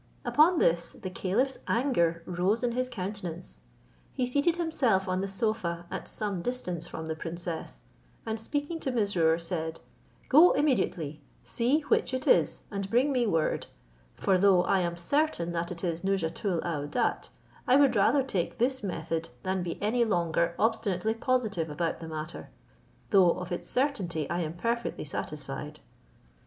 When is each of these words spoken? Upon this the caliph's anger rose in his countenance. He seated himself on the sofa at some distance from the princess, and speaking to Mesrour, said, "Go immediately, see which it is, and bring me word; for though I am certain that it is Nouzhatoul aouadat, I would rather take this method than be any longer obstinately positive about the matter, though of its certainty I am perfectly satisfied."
Upon 0.25 0.57
this 0.57 0.93
the 0.93 1.11
caliph's 1.11 1.59
anger 1.67 2.23
rose 2.25 2.63
in 2.63 2.71
his 2.71 2.89
countenance. 2.89 3.61
He 4.11 4.25
seated 4.25 4.55
himself 4.55 5.07
on 5.07 5.21
the 5.21 5.27
sofa 5.27 5.85
at 5.91 6.07
some 6.07 6.41
distance 6.41 6.87
from 6.87 7.05
the 7.05 7.13
princess, 7.15 7.83
and 8.25 8.39
speaking 8.39 8.79
to 8.79 8.91
Mesrour, 8.91 9.37
said, 9.39 9.79
"Go 10.27 10.53
immediately, 10.53 11.21
see 11.43 11.81
which 11.81 12.15
it 12.15 12.25
is, 12.25 12.63
and 12.71 12.89
bring 12.89 13.11
me 13.11 13.27
word; 13.27 13.67
for 14.15 14.39
though 14.39 14.63
I 14.63 14.79
am 14.79 14.97
certain 14.97 15.51
that 15.51 15.71
it 15.71 15.83
is 15.83 16.01
Nouzhatoul 16.03 16.61
aouadat, 16.63 17.29
I 17.67 17.75
would 17.75 17.95
rather 17.95 18.23
take 18.23 18.57
this 18.57 18.81
method 18.81 19.29
than 19.43 19.61
be 19.61 19.79
any 19.83 20.03
longer 20.03 20.55
obstinately 20.57 21.13
positive 21.13 21.69
about 21.69 21.99
the 21.99 22.07
matter, 22.07 22.49
though 23.11 23.33
of 23.37 23.51
its 23.51 23.69
certainty 23.69 24.27
I 24.31 24.39
am 24.39 24.53
perfectly 24.55 25.05
satisfied." 25.05 25.79